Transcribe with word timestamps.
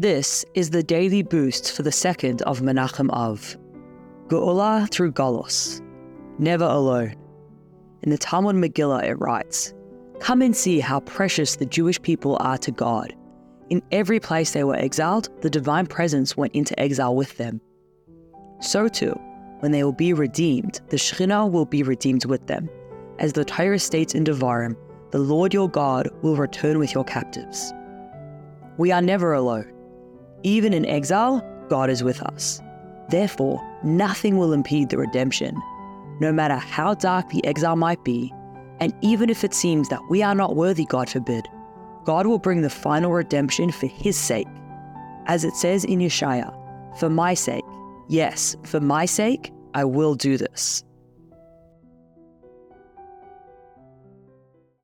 This 0.00 0.46
is 0.54 0.70
the 0.70 0.82
daily 0.82 1.22
boost 1.22 1.72
for 1.72 1.82
the 1.82 1.92
second 1.92 2.40
of 2.42 2.60
Menachem 2.60 3.10
Av. 3.10 3.58
Geulah 4.28 4.90
through 4.90 5.12
Golus. 5.12 5.82
Never 6.38 6.64
alone. 6.64 7.16
In 8.00 8.08
the 8.08 8.16
Talmud 8.16 8.56
Megillah 8.56 9.04
it 9.04 9.16
writes, 9.16 9.74
Come 10.18 10.40
and 10.40 10.56
see 10.56 10.80
how 10.80 11.00
precious 11.00 11.56
the 11.56 11.66
Jewish 11.66 12.00
people 12.00 12.38
are 12.40 12.56
to 12.56 12.70
God. 12.70 13.14
In 13.68 13.82
every 13.92 14.18
place 14.18 14.52
they 14.52 14.64
were 14.64 14.74
exiled, 14.74 15.28
the 15.42 15.50
divine 15.50 15.86
presence 15.86 16.34
went 16.34 16.54
into 16.54 16.80
exile 16.80 17.14
with 17.14 17.36
them. 17.36 17.60
So 18.62 18.88
too, 18.88 19.12
when 19.58 19.70
they 19.70 19.84
will 19.84 19.92
be 19.92 20.14
redeemed, 20.14 20.80
the 20.88 20.96
Shekhinah 20.96 21.50
will 21.50 21.66
be 21.66 21.82
redeemed 21.82 22.24
with 22.24 22.46
them. 22.46 22.70
As 23.18 23.34
the 23.34 23.44
Torah 23.44 23.78
states 23.78 24.14
in 24.14 24.24
Devarim, 24.24 24.76
the 25.10 25.18
Lord 25.18 25.52
your 25.52 25.68
God 25.68 26.08
will 26.22 26.36
return 26.36 26.78
with 26.78 26.94
your 26.94 27.04
captives. 27.04 27.74
We 28.78 28.92
are 28.92 29.02
never 29.02 29.34
alone. 29.34 29.70
Even 30.42 30.72
in 30.72 30.86
exile, 30.86 31.44
God 31.68 31.90
is 31.90 32.02
with 32.02 32.22
us. 32.22 32.60
Therefore, 33.08 33.60
nothing 33.82 34.38
will 34.38 34.52
impede 34.52 34.88
the 34.88 34.98
redemption, 34.98 35.60
no 36.20 36.32
matter 36.32 36.56
how 36.56 36.94
dark 36.94 37.28
the 37.28 37.44
exile 37.44 37.76
might 37.76 38.02
be, 38.04 38.32
and 38.80 38.94
even 39.02 39.28
if 39.28 39.44
it 39.44 39.52
seems 39.52 39.88
that 39.90 40.00
we 40.08 40.22
are 40.22 40.34
not 40.34 40.56
worthy, 40.56 40.86
God 40.86 41.10
forbid, 41.10 41.46
God 42.04 42.26
will 42.26 42.38
bring 42.38 42.62
the 42.62 42.70
final 42.70 43.12
redemption 43.12 43.70
for 43.70 43.86
His 43.86 44.16
sake. 44.16 44.48
As 45.26 45.44
it 45.44 45.54
says 45.54 45.84
in 45.84 45.98
Yeshaya, 45.98 46.56
for 46.98 47.10
my 47.10 47.34
sake, 47.34 47.64
yes, 48.08 48.56
for 48.64 48.80
my 48.80 49.04
sake, 49.04 49.52
I 49.74 49.84
will 49.84 50.14
do 50.14 50.38
this. 50.38 50.82